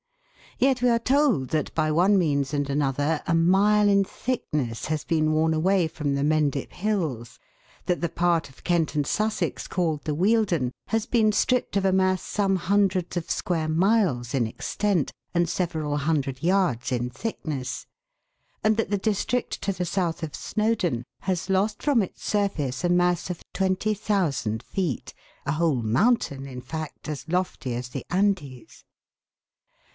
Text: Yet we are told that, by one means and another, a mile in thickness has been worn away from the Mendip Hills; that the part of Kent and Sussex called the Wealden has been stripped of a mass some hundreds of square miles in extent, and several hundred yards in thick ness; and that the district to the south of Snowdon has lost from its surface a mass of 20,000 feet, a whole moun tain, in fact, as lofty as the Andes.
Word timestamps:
Yet 0.57 0.81
we 0.83 0.89
are 0.89 0.99
told 0.99 1.49
that, 1.49 1.73
by 1.73 1.91
one 1.91 2.17
means 2.19 2.53
and 2.53 2.69
another, 2.69 3.21
a 3.25 3.33
mile 3.33 3.87
in 3.89 4.03
thickness 4.03 4.85
has 4.87 5.03
been 5.03 5.31
worn 5.31 5.53
away 5.53 5.87
from 5.87 6.13
the 6.13 6.23
Mendip 6.23 6.71
Hills; 6.73 7.39
that 7.85 8.01
the 8.01 8.09
part 8.09 8.49
of 8.49 8.63
Kent 8.63 8.93
and 8.95 9.05
Sussex 9.07 9.67
called 9.67 10.03
the 10.03 10.15
Wealden 10.15 10.71
has 10.87 11.05
been 11.07 11.31
stripped 11.31 11.77
of 11.77 11.85
a 11.85 11.91
mass 11.91 12.21
some 12.21 12.55
hundreds 12.57 13.15
of 13.15 13.29
square 13.29 13.69
miles 13.69 14.33
in 14.33 14.45
extent, 14.45 15.11
and 15.33 15.47
several 15.49 15.97
hundred 15.97 16.43
yards 16.43 16.91
in 16.91 17.09
thick 17.09 17.43
ness; 17.45 17.85
and 18.63 18.77
that 18.77 18.89
the 18.89 18.97
district 18.97 19.61
to 19.61 19.71
the 19.73 19.85
south 19.85 20.21
of 20.21 20.35
Snowdon 20.35 21.03
has 21.21 21.49
lost 21.49 21.81
from 21.81 22.01
its 22.03 22.23
surface 22.23 22.83
a 22.83 22.89
mass 22.89 23.29
of 23.29 23.41
20,000 23.53 24.61
feet, 24.63 25.13
a 25.45 25.53
whole 25.53 25.81
moun 25.81 26.17
tain, 26.17 26.47
in 26.47 26.61
fact, 26.61 27.07
as 27.07 27.27
lofty 27.27 27.73
as 27.75 27.89
the 27.89 28.03
Andes. 28.09 28.83